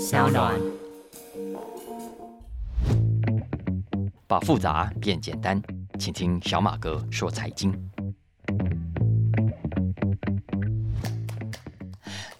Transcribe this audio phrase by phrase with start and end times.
[0.00, 0.54] 小暖。
[4.28, 5.60] 把复杂变简单，
[5.98, 7.72] 请听小马哥说财经。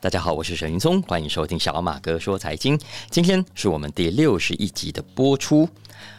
[0.00, 2.78] 大家好，我是沈云聪，欢迎收听小马哥说财经。
[3.10, 5.68] 今天是我们第六十一集的播出。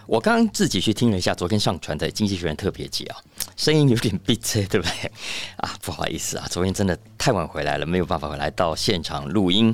[0.05, 3.15] 我刚刚自己去听了一下昨天上传的《经济学人》特别集啊，
[3.55, 5.09] 声音有点闭塞， 对不对？
[5.55, 9.73] 啊，不好意思啊，昨天真的太晚回来了，没有办法回来到现场录音。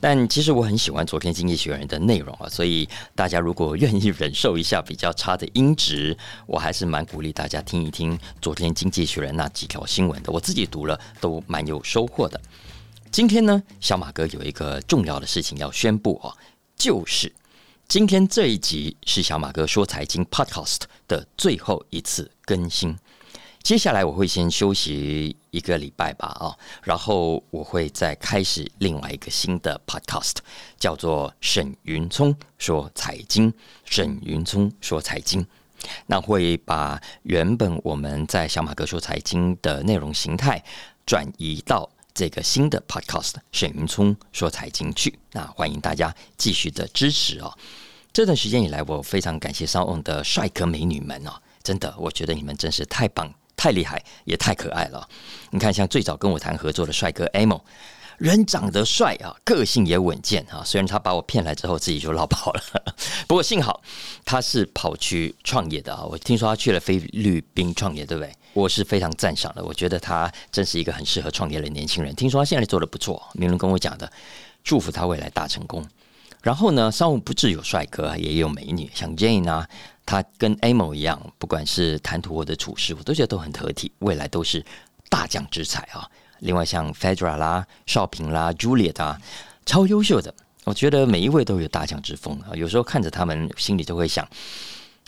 [0.00, 10.32] 但其实我很喜欢昨天《经济学人》的内容啊，所以大家如果愿意忍受一下比较差的音质，我还是蛮鼓励大家听一听昨天《经济学人》那几条新闻的。
[10.32, 12.40] 我自己读了都蛮有收获的。
[13.12, 16.34] 今天呢，小马哥有一个重要的事情要宣布哦，
[16.74, 17.30] 就是
[17.86, 22.96] 今天这一集是小马哥说财经 Podcast 的最后一次更新。
[23.62, 30.36] 接下来我会先休息一个礼拜吧，啊，然后我会再开始另外一个新的 Podcast，
[30.78, 33.52] 叫做沈云聪说财经。
[33.84, 35.46] 沈云聪说财经，
[36.06, 40.64] 那会把原本我们在小马哥说财经的内容形态
[41.04, 41.90] 转移到。
[42.14, 47.56] 这个新的 Podcast 沈云聪说财经去，那欢迎大家继续的支持哦。
[48.12, 51.32] 这段时间以来，我非常感谢上岸的帅哥美女们哦，
[51.62, 55.08] 真的，我觉得你们真是太棒、太厉害，也太可爱了。
[55.50, 57.60] 你看，像最早跟我谈合作的帅哥 Amo。
[58.22, 60.62] 人长得帅啊，个性也稳健啊。
[60.64, 62.62] 虽然他把我骗来之后自己就落跑了，
[63.26, 63.82] 不过幸好
[64.24, 66.04] 他是跑去创业的啊。
[66.04, 68.32] 我听说他去了菲律宾创业，对不对？
[68.52, 69.64] 我是非常赞赏的。
[69.64, 72.14] 我觉得他真是一个很适合创业的年轻人。
[72.14, 74.08] 听说他现在做的不错，名人跟我讲的，
[74.62, 75.84] 祝福他未来大成功。
[76.42, 79.68] 然后呢，商务不只有帅哥，也有美女，像 Jane 啊，
[80.06, 84.64] 他跟 Amo 一样，不管是谈吐或者处事，我都觉得都很得体，未来都是
[85.08, 86.08] 大将之才啊。
[86.42, 89.20] 另外像 Fedra 啦、少平啦、Juliet 啊，
[89.64, 90.34] 超优秀的，
[90.64, 92.50] 我觉得每一位都有大将之风啊。
[92.54, 94.26] 有时候看着他们，心里就会想：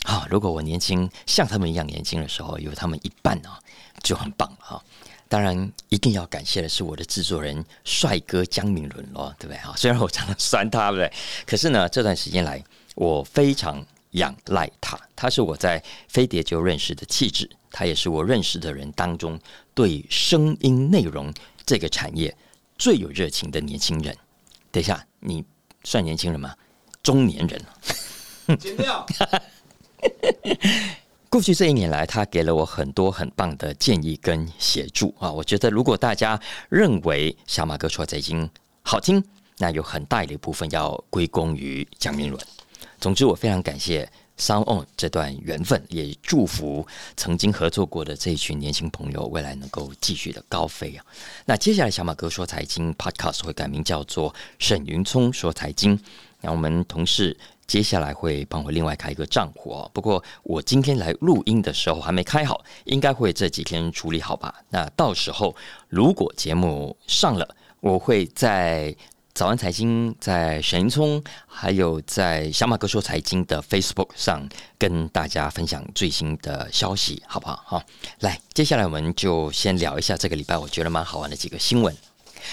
[0.03, 3.59] 啊，如果我年轻像他们一样年轻的时候，有他们一半啊，
[4.01, 4.83] 就很棒了哈。
[5.27, 9.73] 当然，一定要感谢的是我的制作人帅哥江明伦咯，对不对啊？
[9.75, 11.13] 虽然我常常酸他，对不对？
[11.45, 12.63] 可是呢，这段时间来，
[12.95, 13.85] 我非常
[14.15, 17.49] 仰赖他，他是我在飞碟就认识的气质。
[17.71, 19.39] 他也是我认识的人当中
[19.73, 21.33] 对声音内容
[21.65, 22.35] 这个产业
[22.77, 24.15] 最有热情的年轻人。
[24.71, 25.43] 等一下，你
[25.83, 26.55] 算年轻人吗？
[27.03, 29.05] 中年人剪掉。
[31.29, 35.29] 过去这一年来，他给了我很多很棒的建议跟协助啊！
[35.29, 36.39] 我觉得，如果大家
[36.69, 38.49] 认为小马哥说财经
[38.83, 39.21] 好听，
[39.57, 42.41] 那有很大的一部分要归功于蒋明伦。
[42.99, 44.09] 总之，我非常感谢。
[44.37, 46.85] Sound on 这段缘分，也祝福
[47.15, 51.05] 曾经合作过的这一群年轻朋友，未来能够继续的高飞啊！
[51.45, 55.97] 那接下来小马哥说财经 Podcast 会改名叫做沈云聪说财经。
[56.41, 59.89] 那我们同事接下来会帮我另外开一个账户哦。
[59.93, 64.53] 不过我今天来录音的时候还没开好，应该会这几天处理好吧？
[64.69, 65.55] 那到时候
[65.87, 68.93] 如果节目上了，我会在。
[69.35, 74.47] 早安财经在沈云聪，还有在小马哥说财经的 Facebook 上
[74.79, 77.61] 跟大家分享最新的消息，好不好？
[77.65, 77.83] 好，
[78.21, 81.93] 来，接下来我们就先聊一下这个礼拜我觉得蛮好玩的几个新闻。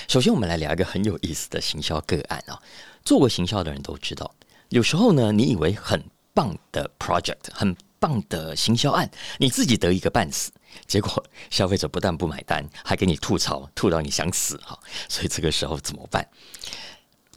[0.08, 2.60] 首先，我们来聊一个很有意思的行销个案啊。
[3.04, 4.34] 做过行销的人都知道，
[4.70, 6.02] 有时候呢，你以为很
[6.34, 9.08] 棒的 project，很棒的行销案，
[9.38, 10.50] 你自己得一个半死。
[10.88, 14.76] 结果消费者不但不买单，还给你吐槽，吐到你想死哈！
[15.08, 16.26] 所以这个时候怎么办？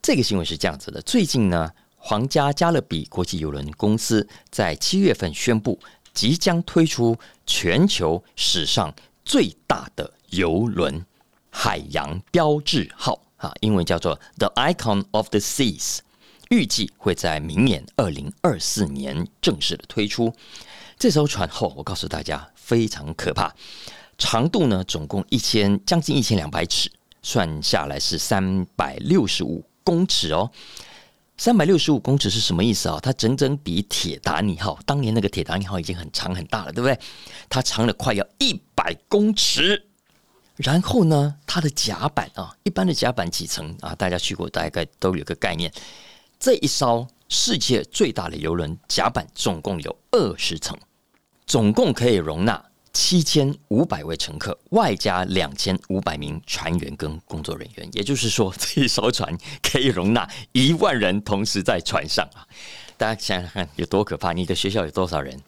[0.02, 5.80] 这个新闻是这样子的：最近呢，皇家加勒比国际邮轮公司在七月份宣布，
[6.16, 7.16] 即将推出
[7.46, 8.92] 全球史上
[9.24, 11.06] 最大的邮轮——
[11.52, 16.00] 海洋标志号啊，英文叫做 The Icon of the Seas，
[16.50, 20.34] 预计会在明年二零二四年正式的推出。
[20.98, 23.54] 这艘船后，我告诉大家非常可怕，
[24.18, 26.90] 长度呢总共一千将近一千两百尺，
[27.22, 30.50] 算下来是三百六十五公尺哦。
[31.38, 32.98] 三百六十五公尺是什么意思啊？
[33.04, 36.98] 它整整比铁达尼号当年那个铁达尼号已经很长很大了，对不对？
[37.50, 39.86] 它长了快要一百公尺。
[40.56, 43.94] 然后呢，它的甲板啊，一般的甲板几层啊？
[43.96, 45.70] 大家去过大概都有个概念。
[46.40, 47.08] 这一艘。
[47.28, 50.78] 世界最大的游轮甲板总共有二十层，
[51.48, 57.90] 总共可以容纳七千五百位乘客，外加两千五百名船员跟工作人员。
[57.94, 62.46] 也就是说，这一艘船可以容纳一万人同时在船上啊！
[62.96, 64.32] 大家想想看，有多可怕？
[64.32, 65.42] 你的学校有多少人？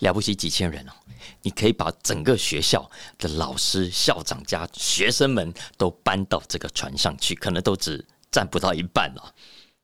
[0.00, 0.92] 了不起几千人哦！
[1.40, 9.34] 你可以把整个学校的老师、校长加学生们都搬到这个船上去，可能都只占不到一半了。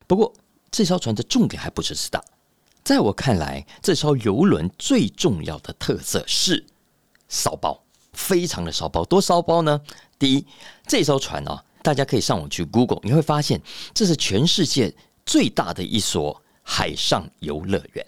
[0.07, 0.33] 不过
[0.71, 2.23] 这艘船的重点还不只是大，
[2.83, 6.65] 在我看来，这艘游轮最重要的特色是
[7.29, 9.05] 骚包，非常的骚包。
[9.05, 9.81] 多骚包呢？
[10.19, 10.47] 第一，
[10.87, 13.61] 这艘船哦，大家可以上网去 Google，你会发现
[13.93, 18.07] 这是全世界最大的一所海上游乐园。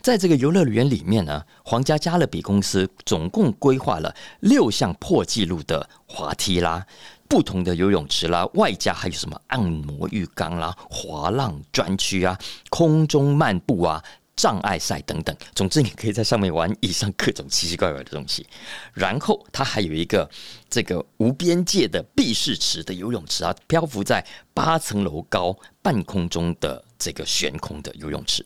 [0.00, 6.86] 在这个游乐园里面呢，皇家加勒比公司总共规划了六项破纪录的滑梯啦。
[7.28, 12.38] 不同的游泳池啦，外加还有什么按摩浴缸啦、滑浪专区啊、
[12.70, 14.02] 空中漫步啊、
[14.36, 15.36] 障碍赛等等。
[15.54, 18.46] 总之，你可以在上面玩以上各种奇奇怪怪的东西。
[18.92, 20.28] 然后，它还有一个
[20.68, 24.24] 这个无边界的闭式池的游泳池啊，漂浮在
[24.54, 28.44] 八层楼高半空中的这个悬空的游泳池。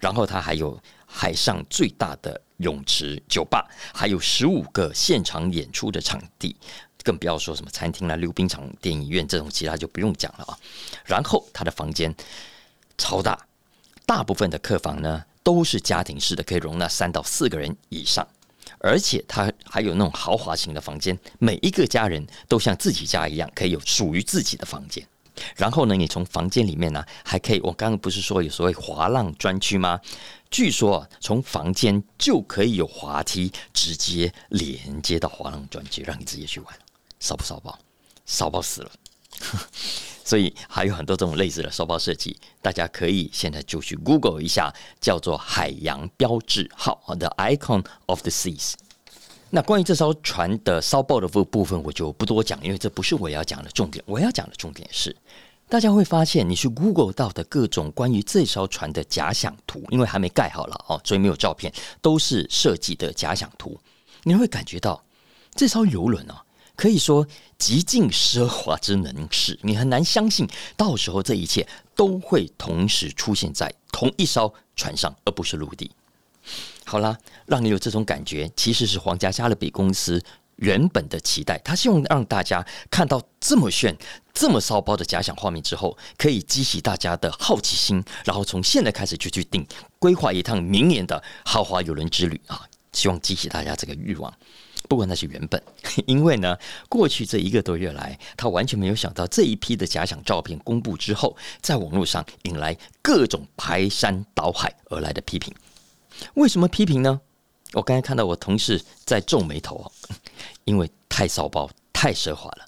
[0.00, 6.56] 然后，它还有海上最大的泳池、酒吧，还有十五个现场演出的场地。
[7.08, 10.58] 更不要说什么餐厅啦、溜冰场、电影院这种，其他就不用讲了啊。
[11.06, 12.14] 然后他的房间
[12.98, 13.46] 超大，
[14.04, 18.28] 大部分的客房呢都是家庭式的，可以容纳三到四个人以上。
[18.78, 25.02] 而且他还有那种豪华型的房间，每一个家人都像自己家一样，可以有属于自己的房间。
[25.56, 29.98] 然后呢，你从房间里面呢，还可以，我刚刚不是说有所谓滑浪专区吗？
[30.50, 36.74] 据说从房间就可以有滑梯直接连接到滑浪专区，让你直接去玩。
[37.20, 37.78] 骚不骚包？
[38.26, 38.90] 骚包死了！
[40.24, 44.70] 所以还有很多这种类似的骚包设计，大家可以现在就去 Google 一下，
[45.00, 48.74] 叫做海洋标志号 （The Icon of the Seas）。
[49.48, 54.04] 那关于这艘船的骚包的部部分，我就不多讲，因为这不是我要讲的重点。
[54.06, 55.16] 我要讲的重点是，
[55.70, 61.72] 大家会发现，你去 Google 到的各种关于这艘船的假想图，因为还没盖好了哦，所以没有照片，
[62.02, 63.80] 都是设计的假想图。
[64.24, 65.02] 你会感觉到
[65.54, 66.34] 这艘游轮哦。
[66.78, 67.26] 可以说
[67.58, 71.66] 极尽奢华之能事，你很难相信，到时候这一切
[71.96, 75.90] 都会同时出现在同一艘船上，而不是陆地。
[76.84, 80.22] 好啦，让你有这种感觉，其实是皇家加勒比公司
[80.54, 83.98] 原本的期待，他希望让大家看到这么炫、
[84.32, 89.66] 这么骚包的假想画面之后，可以激起大家的好奇心，然后从现在开始就去定
[89.98, 94.32] 规划一趟明年的豪华游轮之旅啊，希望激起大家这个欲望。
[94.88, 95.62] 不过那是原本，
[96.06, 96.56] 因为呢，
[96.88, 105.54] 过去这一个多月来，他完全没有想到这一批的假想照片公布之后，在网络上引来各种排山倒海而来的批评。
[106.34, 107.20] 为什么批评呢？
[107.74, 109.86] 我刚才看到我同事在皱眉头啊，
[110.64, 112.64] 因为太骚包、太奢华了。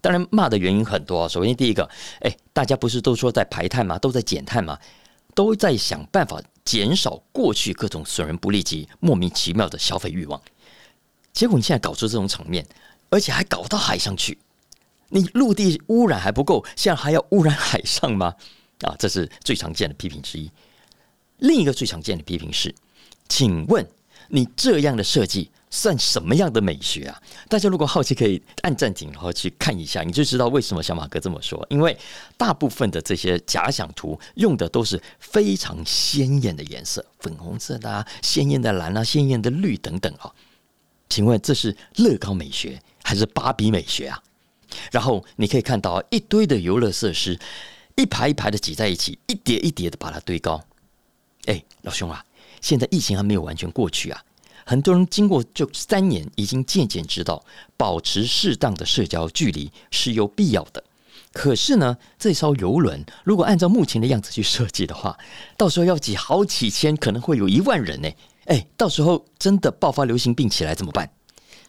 [0.00, 1.28] 当然骂的原因很多。
[1.28, 1.88] 首先第一个，
[2.22, 3.96] 哎，大家不是都说在排碳吗？
[4.00, 4.76] 都在减碳吗？
[5.32, 10.42] 都在想办法减少过去各种损人不利己、莫名其妙的消费欲望。
[11.32, 12.66] 结果你现在搞出这种场面，
[13.10, 14.38] 而且还搞到海上去，
[15.08, 18.34] 你陆地污染还不够，现在还要污染海上吗？
[18.82, 20.50] 啊，这是最常见的批评之一。
[21.38, 22.74] 另一个最常见的批评是，
[23.28, 23.86] 请问
[24.28, 27.22] 你这样的设计算什么样的美学啊？
[27.48, 31.64] 大家如果好奇，可以按暂停，然后去看一下，你就知道为什么小马哥这么说。
[31.70, 31.96] 因为
[32.36, 40.30] 大部分的这些假想图用的都是非常鲜艳的颜色，粉红色的、鲜艳的蓝啊、鲜艳的绿等等啊。
[41.12, 44.18] 请问这是乐高美学还是芭比美学啊？
[44.90, 47.38] 然后你可以看到一堆的游乐设施，
[47.96, 50.58] 一排一排的挤在一起，一叠一叠的把它堆高。
[51.44, 52.24] 哎，老兄啊，
[52.62, 54.24] 现在疫情还没有完全过去啊，
[54.64, 57.44] 很多人经过这三年，已经渐渐知道
[57.76, 60.82] 保持适当的社交距离是有必要的。
[61.34, 65.18] 可是呢，这艘游轮如果按照目前的样子去设计的话，
[65.58, 68.10] 到时候要挤好几千，可能会有一万人呢。
[68.46, 71.08] 哎，到时候真的爆发流行病起来怎么办？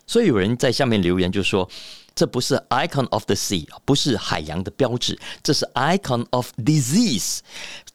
[0.06, 1.70] 所以有人在下面留言就说
[2.13, 7.39] ：“这不是 icon of the sea，不是海洋的标志，这是 icon of disease，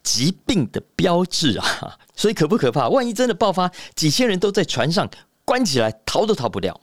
[0.03, 1.99] 疾病的标志啊！
[2.17, 2.89] 所以可不可怕？
[2.89, 5.07] 万一真的爆发，几千人都在船上
[5.45, 6.81] 关起来，逃都逃不掉。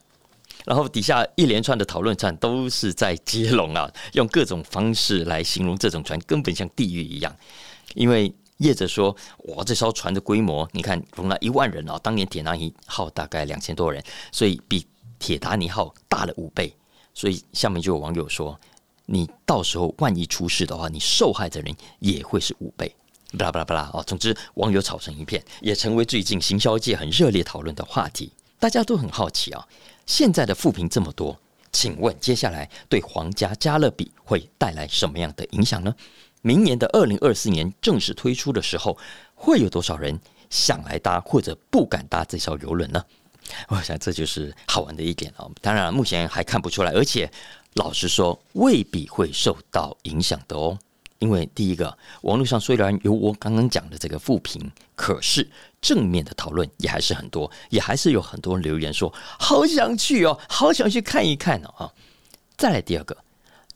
[0.65, 7.35] 然后底下一连串的讨论串都是在接龙啊，用各种方式来形容这种船根本像地狱一样，
[7.95, 9.15] 因为。”业者说
[9.49, 11.99] ：“哇，这艘船的规模，你看容纳一万人哦。
[12.01, 14.85] 当年铁达尼号大概两千多人，所以比
[15.19, 16.73] 铁达尼号大了五倍。
[17.13, 18.57] 所以下面就有网友说：
[19.05, 22.93] 你到时候万一出事的话，你受害的人也会是五倍。
[23.37, 24.03] 巴拉巴拉巴拉哦。
[24.07, 28.31] 总之，网友吵成一片，也成为最近行销界很热烈讨论的话题。
[28.57, 29.67] 大家都很好奇啊，
[30.05, 31.37] 现在的负评这么多，
[31.73, 35.93] 请问接下来对皇家加勒比会带来什么样的影响呢？”
[36.45, 38.95] 明年的二零二四年正式推出的时候，
[39.33, 40.19] 会有多少人
[40.51, 43.03] 想来搭或者不敢搭这艘游轮呢？
[43.67, 45.49] 我想这就是好玩的一点啊！
[45.59, 47.27] 当然，目前还看不出来，而且
[47.73, 50.77] 老实说，未必会受到影响的哦。
[51.17, 55.49] 因为第一个，网络上虽然有我刚刚讲的这个负评，可是
[55.81, 61.93] 正面的讨论也还是很多，也还是有很多人留言说好想去哦，好想去看一看哦啊！
[62.55, 63.17] 再来第二个，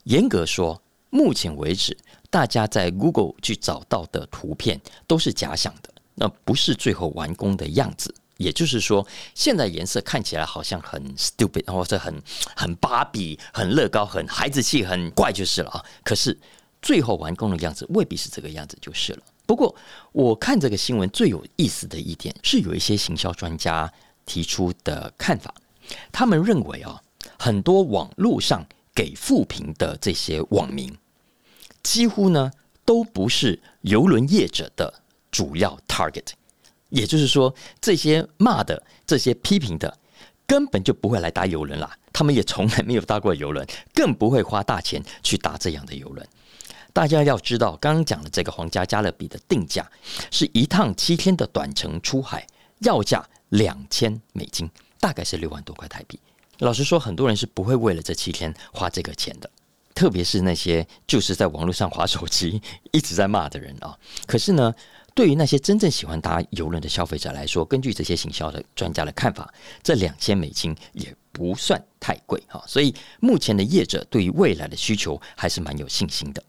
[0.04, 1.98] 严格说，目前为止，
[2.30, 8.14] 大家在 Google 去找到的图片都是假想的，那不是最后完工的样子。
[8.38, 12.22] 也就是说，现在颜色看起来好像很 stupid，或者很
[12.56, 15.84] 很芭比、很乐高、很孩子气、很怪就是了啊。
[16.06, 16.38] 可是
[16.82, 19.20] 最后完工的样子未必是这个样子就是了。
[19.46, 19.76] 不过
[20.14, 23.92] 我看这个新闻最有意思的一点是，有一些行销专家
[24.26, 25.54] 提出的看法，
[26.10, 27.02] 他们认为啊，
[27.38, 28.66] 很多网络上
[29.00, 30.94] 给富平的这些网民，
[31.82, 32.52] 几乎呢
[32.84, 34.94] 都不是游轮业者的
[35.32, 36.32] 主要 target。
[36.90, 39.98] 也就是说，这些骂的、这些批评的，
[40.46, 41.98] 根本就不会来搭游轮啦。
[42.12, 46.28] 他们也从来没有搭过游轮，更不会花大钱去搭这样的游轮。
[46.92, 49.90] 大家要知道，刚刚讲的这个皇家加勒比的定价，
[50.30, 52.46] 是一趟七天的短程出海，
[52.80, 56.20] 要价两千美金，大概是六万多块台币。
[56.60, 59.50] 老实说，很多人是不会为了这七天花这个钱的，
[59.94, 62.62] 特别是那些就是在网络上划手机
[62.92, 63.98] 一直在骂的人啊。
[64.26, 64.74] 可是呢？
[65.16, 69.52] 对于那些真正喜欢搭游轮的消费者来说，根据这些行销的专家的看法，
[69.84, 72.64] 这两千美金也不算太贵啊。
[72.66, 76.42] 所以目前的业者对于未来的需求还是蛮有信心的。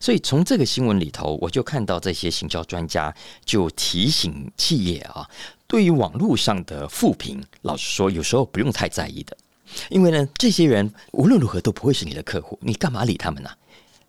[0.00, 5.28] 所以从这个新闻里头，我就看到这些行销专家就提醒企业啊，
[5.66, 9.36] 对于网络上的负评，老实说，有时候不用太在意的，
[9.90, 13.50] 因为呢，这些人无论如何都不会是你的客户，你干嘛理他们呢？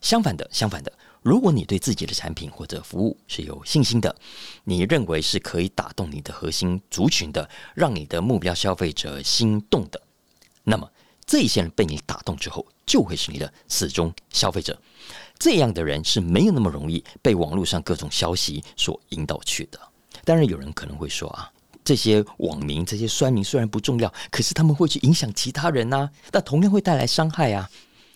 [0.02, 0.92] 相反的，相反的。
[1.22, 4.16] 如果你对自己的产品或者服务是有信心的，
[4.64, 10.00] 你认为是可以打动你的核心族群的，让你的目标消费者心动的，
[10.64, 10.88] 那么
[11.26, 14.80] 这些人被你打动之后，就会是你的始终消费者。
[15.40, 19.80] 这样的人是没有那么容易被网络上各种消息所引导去的。
[20.24, 21.52] 当然，有人可能会说啊，
[21.86, 27.70] 这些网民、这些酸民虽然不重要，可是他们会去影响其他人呐，那同样会带来伤害啊。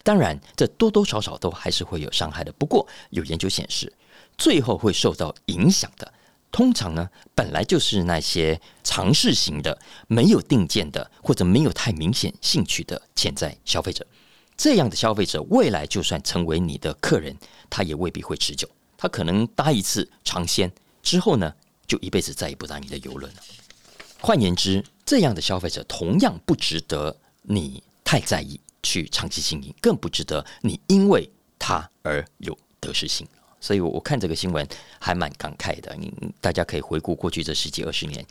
[0.03, 2.51] 当然，这多多少少都还是会有伤害的。
[2.53, 3.93] 不过，有研究显示，
[4.37, 6.11] 最后会受到影响的，
[6.51, 14.03] 通常呢，本来就是那些尝试型的、没有定见的，或者没有太明显兴趣的潜在消费者。
[14.57, 17.37] 这样的消费者，未来就算成为你的客人，
[17.69, 18.67] 他也未必会持久。
[18.97, 20.71] 他可能搭一次尝鲜
[21.03, 21.53] 之后呢，
[21.89, 23.41] 就一辈子再也不搭你的游轮了。
[24.21, 28.57] 换言之，这样的消费者同样不值得你太在意。
[28.81, 31.29] 去长期经营，更不值得你因为
[31.59, 33.27] 他而有得失心。
[33.59, 34.65] 所以，我看这个新闻
[34.97, 35.93] 还蛮感慨的。
[35.97, 38.25] 你大家可以回顾过去这十几二十年，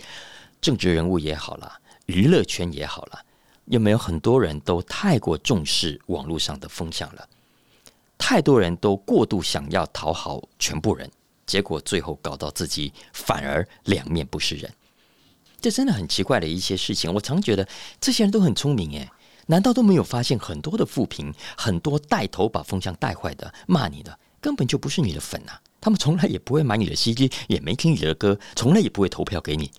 [0.58, 1.70] 政治人物也好了，
[2.06, 3.22] 娱乐圈也好了，
[3.66, 7.28] 有没有很多人都太过重视网络上的风向了？
[8.16, 11.10] 太多人都过度想要讨好全部人，
[11.48, 14.72] 结果最后搞到自己反而两面不是人。
[15.60, 17.12] 这真的很奇怪的一些事情。
[17.12, 17.66] 我常觉得
[18.00, 19.10] 这些人都很聪明，诶，
[19.46, 25.60] 难道都没有发现很多的负评，很多带头把风向带坏的骂你的，根本就不是你的粉啊！
[25.80, 29.70] 他们从来也不会买你的 CD，也没听你的歌，从来也不会投票给你。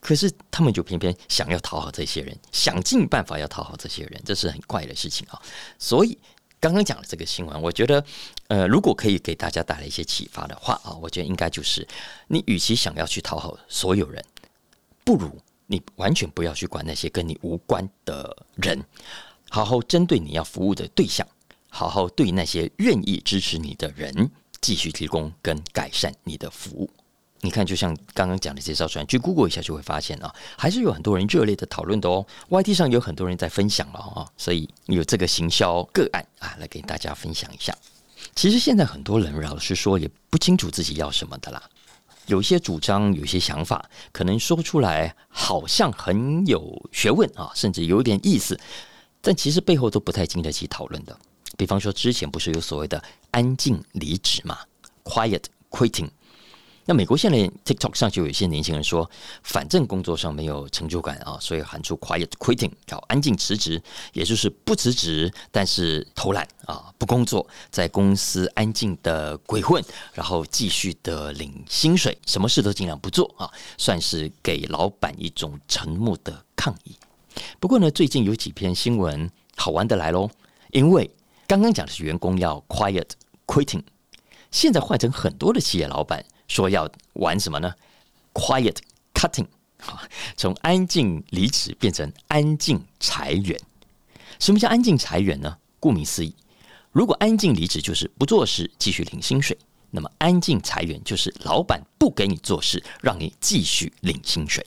[0.00, 5.42] 可是他们就偏偏想要讨好这些人，想尽办法要讨好这些人，这是很怪的事情啊！
[5.78, 6.16] 所以
[6.60, 8.04] 刚刚讲的这个新闻，我觉得，
[8.48, 11.86] 呃，如果可以给大家带来一些启发的话啊，我觉得应该就是，
[12.28, 14.24] 你与其想要去讨好所有人，
[15.04, 15.38] 不如。
[15.68, 18.80] 你完全不要去管那些跟你无关的人，
[19.50, 21.26] 好好针对你要服务的对象，
[21.68, 26.88] 好好对那些愿意支持你的人继续提供跟改善你的服务。
[27.42, 32.26] 你看，就像刚刚讲的介绍出来，去 Google 一下就会发现啊，还是有很多人热烈的讨论的哦。
[32.48, 37.76] YT 上有很多人在分享了啊，所以有这个行销个案啊，来给大家分享一下。
[38.34, 41.62] 其实现在很多人老实说也不清楚自己要什么的啦。
[42.26, 48.58] 有些主张，有些想法，可能说出来好像很有学问啊，甚至有点意思，
[49.20, 51.16] 但其实背后都不太经得起讨论的。
[51.56, 53.00] 比方说，之前不是有所谓的
[53.30, 54.58] “安静离职”嘛
[55.04, 56.08] ，“quiet quitting”。
[56.88, 59.10] 那美国现在 TikTok 上就有一些年轻人说，
[59.42, 76.96] 反正工作上没有成就感啊，所以喊出 quiet quitting，叫安静辞职，也就是不辞职，但是偷懒啊，不工作，在公司安静的鬼混，然后继续的领薪水，什么事都尽量不做啊，算是给老板一种沉默的抗议。
[77.58, 80.30] 不过呢，最近有几篇新闻好玩的来喽，
[80.70, 81.10] 因为
[81.48, 83.08] 刚刚讲的是员工要 quiet
[83.44, 83.82] quitting，
[84.52, 86.24] 现在换成很多的企业老板。
[86.48, 87.74] 说要玩什么呢
[88.34, 88.76] ？Quiet
[89.14, 89.46] cutting，
[90.36, 93.58] 从安静离职变成安静裁员。
[94.38, 95.56] 什么叫安静裁员呢？
[95.80, 96.34] 顾名思义，
[96.92, 99.56] 如果安静离职就是不做事，继续领薪水；
[99.90, 104.66] 那么安静裁员就是老板不给你做事，让你继续领薪水。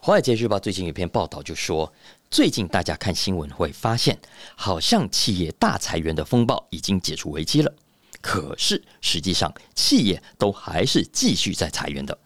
[0.00, 1.92] 华尔街日报最近有篇报道就说，
[2.30, 4.18] 最近大家看新闻会发现，
[4.56, 7.72] 好像企业大裁员的风暴已经解除危机了。
[8.22, 12.16] 可是实际上，企业都还是继续在裁员的，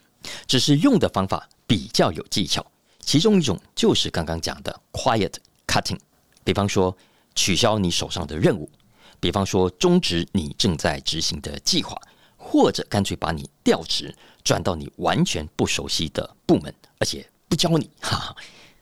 [0.46, 2.64] 只是用的方法比较有技巧。
[3.00, 5.32] 其中一种就是刚刚讲的 quiet
[5.66, 5.98] cutting，
[6.44, 6.96] 比方说
[7.34, 8.70] 取消你手上的任务，
[9.18, 12.00] 比方说终止你正在执行的计划，
[12.36, 17.26] 或者干脆把你调职，转到你完全不熟悉的部门，而且。
[17.48, 18.36] 不教你， 哈哈，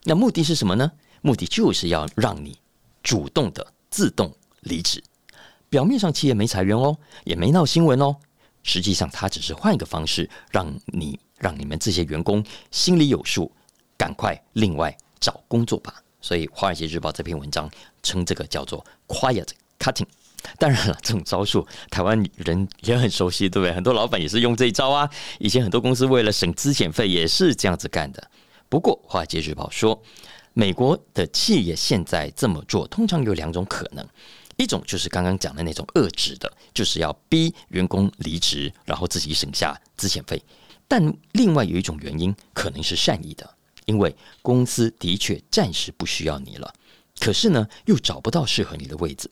[0.05, 0.91] 那目的是什么呢？
[1.21, 2.57] 目的就是要让你
[3.03, 5.03] 主动的自动离职。
[5.69, 8.15] 表面上企业没裁员哦，也没闹新闻哦，
[8.63, 13.51] 实际上他只是换一个方式，让你让你们这些员工心里有数，
[13.97, 15.95] 赶快另外找工作吧。
[16.21, 17.69] 所以《华尔街日报》这篇文章
[18.01, 20.07] 称这个叫做 “quiet cutting”。
[20.59, 23.73] 当然了，这种招数台湾人也很熟悉，对不对？
[23.73, 25.09] 很多老板也是用这一招啊。
[25.39, 28.29] 以前很多公司为了省资遣费，也是这样子干的。
[28.69, 29.99] 不过，《华尔街日报》说，
[30.53, 34.07] 美国的企业现在这么做，通常有两种可能：
[34.57, 40.37] 一种就是刚刚讲的那种遏制的，就是要逼员工离职，然后自己省下资遣费；
[40.87, 46.73] 但另外有一种原因，可能是善意的，因为公司的确暂时不需要你了，
[47.19, 49.29] 可是呢，又找不到适合你的位置，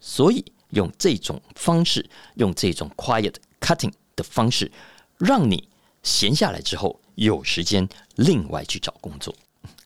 [0.00, 4.70] 所以用这种方式，用这种 quiet cutting 的方式，
[5.18, 5.68] 让你
[6.02, 7.00] 闲下来之后。
[7.16, 9.34] 有时间另外去找工作，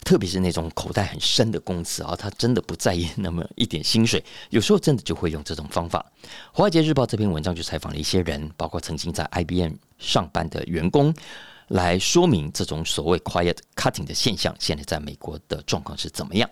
[0.04, 6.04] 特别是那种口袋很深的公司啊，他真的不在意那么一点薪水，有时候真的就会用这种方法。
[6.52, 11.14] 华尔街日报这篇文章就采访了一些人，包括曾经在 IBM 上班的员工，
[11.69, 16.49] 来说明这种所谓 quiet cutting 的现象，现在在美国的状况是怎么样。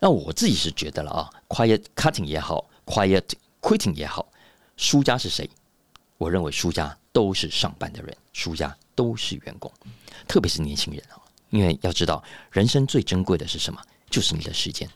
[0.00, 3.28] 那我自己是觉得了啊，quiet cutting 也好，quiet
[3.60, 4.26] quitting 也好，
[4.76, 5.48] 输家是谁？
[6.18, 8.76] 我认为输家都是上班的人，输家。
[8.94, 9.72] 都是员工，
[10.28, 11.16] 特别是年轻人啊，
[11.52, 13.80] 因为要知道，人生最珍贵的是什么？
[14.10, 14.88] 就是你的时间。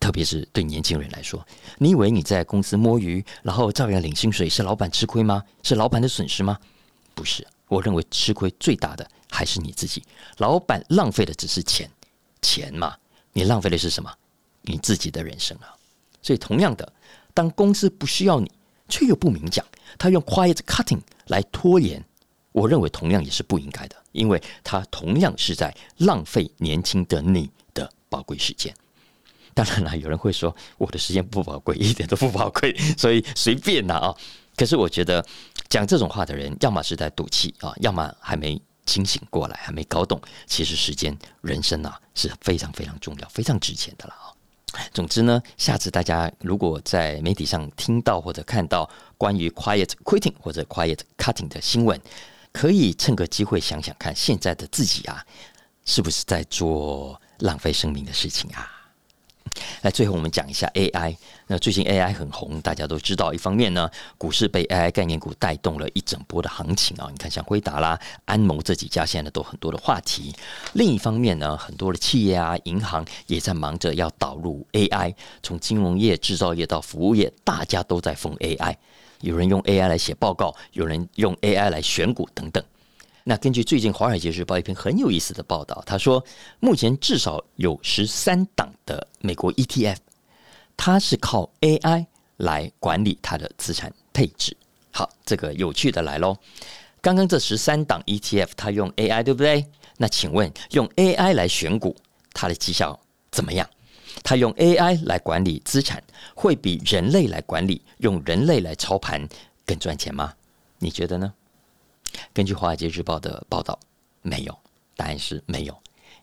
[0.00, 1.44] 特别是对年轻人来说，
[1.78, 5.42] 你以为你在公司摸鱼，然后照样领薪水，是老板吃亏吗？
[5.62, 6.58] 是老板的损失吗？
[7.14, 10.02] 不是，我认为吃亏最大的还是你自己。
[10.38, 11.90] 老板浪费的只是钱，
[12.42, 12.94] 钱嘛，
[13.32, 14.12] 你浪费的是什么？
[14.62, 15.74] 你自己的人生啊。
[16.22, 16.92] 所以，同样的，
[17.32, 18.50] 当公司不需要你，
[18.88, 19.64] 却又不明讲，
[19.96, 22.04] 他用 quiet cutting 来拖延。
[22.54, 28.72] 我认为同样也是不应该的，因为他同样是在浪费年轻的你的宝贵时间。
[29.52, 34.14] 当然了，有人会说我的时间不宝贵，一点都不宝贵，所以随便拿啊。
[34.56, 35.24] 可是我觉得
[35.68, 44.30] 讲这种话的人，要么是在赌气啊，要么还没清醒过来，还没搞懂，其实时间、人生啊是非常非常重要、非常值钱的了啊。
[44.92, 48.88] 总之呢，下次大家如果在媒体上听到或者看到
[49.18, 52.00] 关于 quiet quitting 或者 quiet cutting 的新闻，
[52.54, 55.22] 可以趁个机会想想看，现在的自己啊，
[55.84, 58.70] 是不是在做浪费生命的事情啊？
[59.82, 61.16] 来，最后我们讲一下 AI。
[61.46, 63.34] 那最近 AI 很红，大家都知道。
[63.34, 67.08] 一方面呢，股市被 AI 概念股带动了一整波的行情啊。
[67.10, 70.34] 你看，像辉达啦、安谋这几家，现在都很多的话题。
[70.72, 78.76] 另一方面呢，很多的企业啊、银行也在忙着要导入 AI，从金融业、制造业到服务业，大家都在封 AI。
[79.24, 82.62] 有人用 AI 来写报告，有人用 AI 来选股等等。
[83.24, 86.22] 那根据最近《华尔街日报》一篇很有意思的报道，他说，
[86.60, 89.96] 目前至少有十三档的美国 ETF，
[90.76, 92.04] 它是靠 AI
[92.36, 94.54] 来管理它的资产配置。
[94.92, 96.36] 好，这个有趣的来喽。
[97.00, 99.64] 刚刚这十三档 ETF，它用 AI 对不对？
[99.96, 101.96] 那请问用 AI 来选股，
[102.34, 103.66] 它的绩效怎么样？
[104.24, 106.02] 他用 AI 来管理资产，
[106.34, 109.28] 会比人类来管理、用人类来操盘
[109.64, 110.34] 更赚钱吗？
[110.78, 111.32] 你觉得呢？
[112.32, 113.78] 根据《华尔街日报》的报道，
[114.22, 114.58] 没有，
[114.96, 115.78] 答案是没有。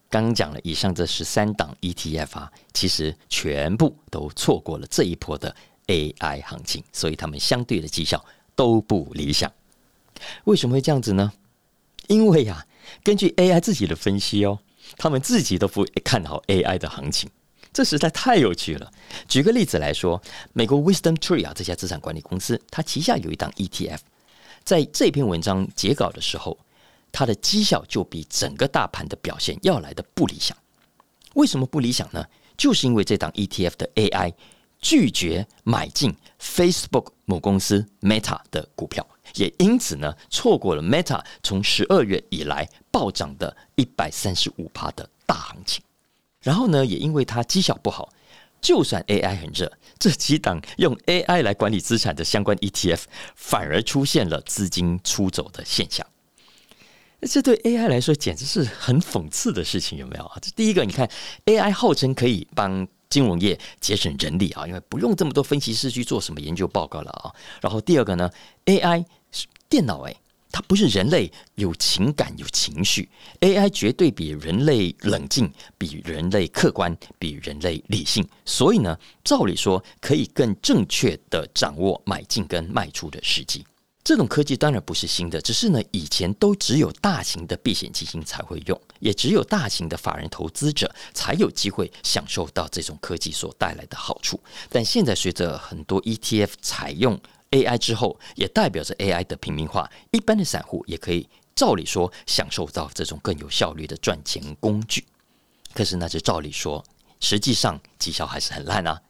[0.10, 5.56] 刚讲了以上这十三档 ETF 啊，其实全部都错过了这一波的
[5.88, 8.24] AI 行情，所以他们相对的绩效
[8.56, 9.52] 都不理想。
[10.46, 11.32] 为什么会这样子呢？
[12.08, 12.66] 因为呀，
[13.04, 14.60] 根据 AI 自己的分析哦，
[14.98, 17.30] 他们自己都不看好 AI 的行情。
[17.74, 18.92] 这实在太有趣了。
[19.28, 20.22] 举个例子来说，
[20.54, 24.00] 美国 Wisdom Tree 啊这家资产管理公司，它旗下有一档 ETF，
[24.64, 26.58] 在这篇文章截稿的时候，
[27.12, 30.58] 它的绩效就比整个大盘的表现要来的不理想。
[31.36, 32.26] 为什么不理想呢？
[32.58, 34.34] 就是因为这档 ETF 的 AI
[34.80, 45.82] 拒绝买进 Facebook 母公司 Meta 的股票，也因此呢，错过了 Meta 从十二月以来暴涨的一百三十五趴的大行情。
[46.42, 48.10] 然后呢，也因为它绩效不好，
[48.60, 53.02] 就算 AI 很热，这几档用 AI 来管理资产的相关 ETF
[53.36, 56.06] 反而出现了资金出走的现象。
[57.22, 60.38] 这对 AI 来说简直是很讽刺的事情，有没有啊？
[60.42, 61.08] 这第一个，你看
[61.46, 67.30] AI 号称可以帮金融业节省人力啊，因为不用这么多分析师去做什么研究报告了啊。
[67.62, 68.28] 然后第二个呢
[68.66, 70.16] ，AI 是电脑哎。
[70.52, 73.10] 它不是人类有情感有情绪
[73.40, 78.28] ，AI 绝对比人类冷静，比人类客观，比人类理性。
[78.46, 83.66] 所以呢，照理说可以更正确的掌握买进跟卖出的时机。
[84.04, 94.40] 这种科技当然不是新的，只是呢以前都只有大型的避险基金才会用，也只有大型的法人投资者才有机会享受到这种科技所带来的好处。
[94.70, 97.18] 但现在随着很多 ETF 采用。
[97.52, 99.90] AI 之后，也代表着 AI 的平民化。
[100.12, 105.06] 一般的散户也可以照理说享受到这种更有效率的赚钱工具。
[105.74, 106.84] 可是那就照理说，
[107.20, 109.02] 实际上绩效还是很烂啊。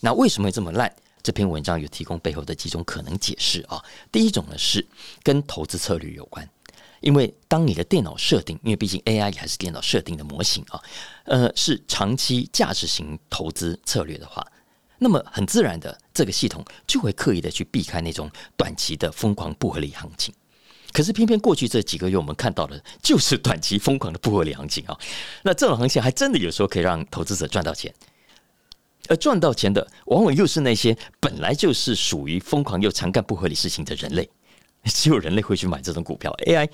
[0.00, 0.94] 那为什么会这么烂？
[1.22, 3.84] 这篇文章有提供背后的几种可能解释啊。
[4.10, 4.86] 第一种呢是
[5.22, 6.48] 跟投资策略有关，
[7.00, 10.80] 因为当你的电脑设定，因为毕竟 AI 还是电脑设定的模型啊，
[11.24, 14.46] 呃，是长期价值型投资策略的话。
[15.02, 20.32] 那么很自然的，这个系统就会刻意的去避开那种短期的疯狂不合理行情。
[20.92, 24.98] 可是偏偏过去这几个月，我们看到的就是短期疯狂的不合理行情啊。
[25.42, 27.94] 那这种行情还真的有时候可以让投资者赚到钱，
[29.08, 34.28] 而赚到钱的往往又是那些本来就是属于疯狂又常干不合理事情的人类。
[34.84, 36.68] 只有人类会去买这种股票，AI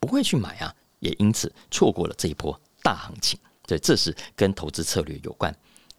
[0.00, 3.38] 不会去买啊，也因此错过了这一波大行情。
[3.66, 5.54] 对，这是跟投资策略有关。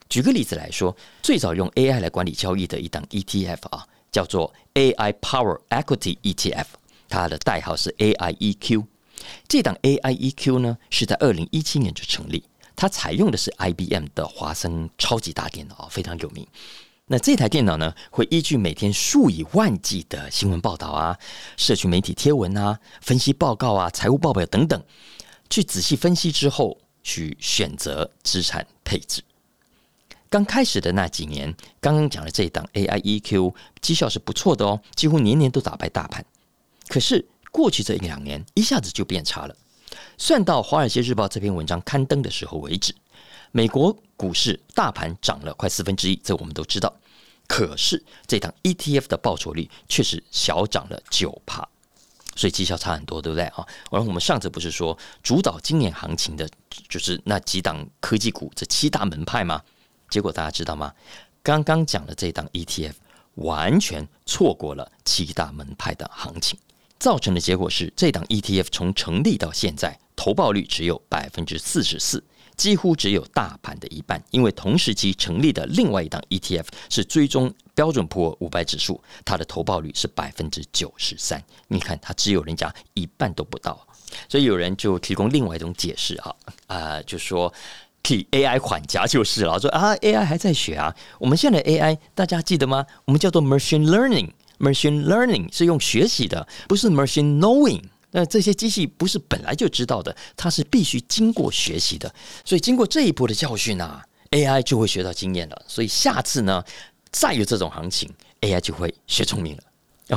[0.10, 6.66] 举个例子来说，最早用 AI 来管理交易的一档 ETF 啊，叫做 AI Power Equity ETF，
[7.08, 8.86] 它的代号是 AIEQ。
[9.48, 12.44] 这档 AIEQ 呢，是在二零一七年就成立，
[12.76, 16.48] 它采用的是 IBM 的华生超级大电脑啊，非常有名。
[17.06, 21.16] 那这台电脑呢，会依据每天数以万计的新闻报道啊、
[21.56, 24.84] 社区媒体贴文啊、分析报告啊、财务报表等等，
[25.52, 29.22] 去仔细分析之后，去选择资产配置。
[30.30, 36.24] 刚开始的那几年，刚刚讲的这一档 AIEQ 绩效是不错的哦，几乎年年都打败大盘。
[36.88, 39.56] 可是过去这一两年，一下子就变差了。
[40.20, 42.94] 算到《华尔街日报》这篇文章刊登的时候为止，
[43.52, 46.94] 美国股市大盘涨了快四分之一，这我们都知道。
[47.48, 51.68] 可是这档 ETF 的报酬率却是小涨了九帕，
[52.36, 53.66] 所以绩效差很多，对不对啊？
[53.90, 56.48] 而我们上次不是说主导今年行情的
[56.88, 59.64] 就是那几档科技股这七大门派吗？
[60.10, 60.94] 结果大家知道吗？
[61.42, 62.94] 刚刚讲的这档 ETF
[63.36, 66.60] 完全错过了七大门派的行情，
[67.00, 72.22] 造成的结果是这档 ETF 从成立到现在投报率只有百分之四十四，
[72.58, 74.22] 几乎只有大盘的一半。
[74.32, 81.42] 因为同时期成立的另外一档 ETF 是追踪标准普尔五百指数，它的投报率是百分之九十三。
[81.70, 83.88] 你看，它只有人家一半都不到。
[84.28, 86.36] 所以有人就提供另外一种解释啊，
[86.68, 87.54] 啊，就说。
[88.02, 90.96] 替 AI 缓颊就是了，说啊，AI 还在学啊。
[91.20, 92.86] 我们现在的 AI 大家记得吗？
[93.06, 97.82] 我们叫做 machine learning，machine learning 是用学习的，不是 machine knowing。
[98.12, 102.12] 那这些机器不是本来就知道的，它是必须经过学习的。
[102.44, 105.62] 所以经过这一波的教训啊，AI 就会学到经验了。
[105.68, 106.64] 所以下次呢，
[107.12, 108.10] 再有这种行情
[108.42, 109.64] ，AI 就会学聪明了。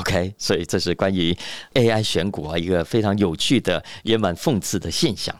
[0.00, 1.36] OK，所以这是关于
[1.74, 5.38] AI 选股啊一个非常有趣的也蛮讽刺的现象。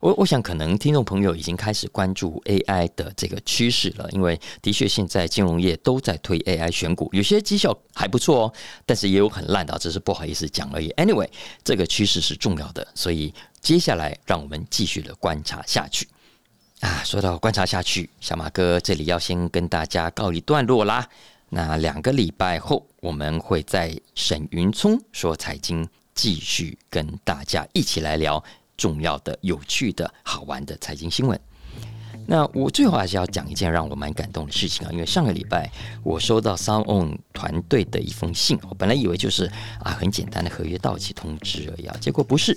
[0.00, 8.52] 我我想，可能听众朋友已经开始关注 AI 的这个趋势了，因为的确现在金融业都在推 AI 选股，有些绩效还不错哦，
[8.86, 10.88] 但是也有很烂的，只是不好意思讲而已。
[10.90, 11.28] Anyway，
[11.64, 16.06] 这个趋势是重要的，所以接下来让我们继续的观察下去。
[16.78, 21.08] 啊，说到观察下去，小马哥这里要先跟大家告一段落啦。
[21.48, 28.44] 那两个礼拜后，我们会在沈云聪说财经继续跟大家一起来聊。
[28.78, 31.38] 重要的、有趣的、好玩的财经新闻。
[32.30, 35.70] 那我最后还是要讲一件让我蛮感动的事情啊，因为上个礼拜
[36.04, 39.50] 我收到 Sound On 团队的一封信，我本来以为就是
[39.82, 42.54] 啊很简单的合约到期通知而已啊，结果不是，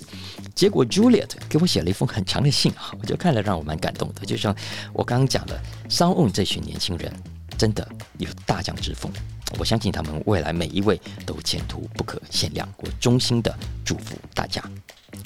[0.54, 4.26] 结果 Juliet 给我写了一封很长的信啊，我就看了让我蛮感动的。
[4.26, 4.54] 就像
[4.92, 5.58] 我刚刚讲的
[5.88, 7.10] ，Sound On 这群年轻人
[7.56, 9.10] 真的有大将之风，
[9.58, 13.56] 我相信他们未来每一位都前途不可限量，我衷心的
[13.86, 14.62] 祝福大家。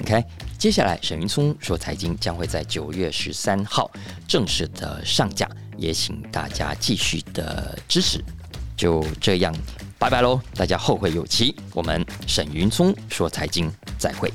[0.01, 0.23] OK，
[0.57, 3.89] 接下来沈云聪说财经将会在九月十三号
[4.27, 8.23] 正式的上架，也请大家继续的支持。
[8.75, 9.51] 就这样，
[9.97, 10.39] 拜拜喽！
[10.53, 11.55] 大家后会有期。
[11.73, 14.31] 我们沈云聪说财经再会。